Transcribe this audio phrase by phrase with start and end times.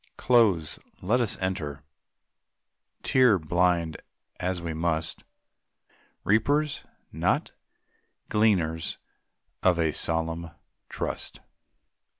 [0.17, 1.83] Close, let us enter,
[3.03, 3.97] tear blind
[4.39, 5.23] as we must;
[6.23, 7.51] Reapers, not
[8.27, 8.97] gleaners
[9.61, 10.49] of a solemn
[10.89, 11.39] trust.